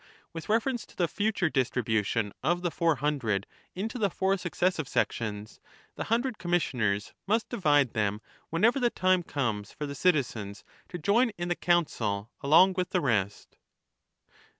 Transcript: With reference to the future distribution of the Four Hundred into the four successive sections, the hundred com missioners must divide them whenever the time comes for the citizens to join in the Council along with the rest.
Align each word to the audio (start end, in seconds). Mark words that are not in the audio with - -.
With 0.33 0.49
reference 0.49 0.83
to 0.87 0.95
the 0.95 1.07
future 1.07 1.47
distribution 1.47 2.33
of 2.41 2.63
the 2.63 2.71
Four 2.71 2.95
Hundred 2.95 3.45
into 3.75 3.99
the 3.99 4.09
four 4.09 4.35
successive 4.35 4.87
sections, 4.87 5.59
the 5.93 6.05
hundred 6.05 6.39
com 6.39 6.49
missioners 6.49 7.13
must 7.27 7.49
divide 7.49 7.93
them 7.93 8.19
whenever 8.49 8.79
the 8.79 8.89
time 8.89 9.21
comes 9.21 9.71
for 9.71 9.85
the 9.85 9.93
citizens 9.93 10.63
to 10.89 10.97
join 10.97 11.29
in 11.37 11.49
the 11.49 11.55
Council 11.55 12.31
along 12.41 12.73
with 12.77 12.89
the 12.89 12.99
rest. 12.99 13.57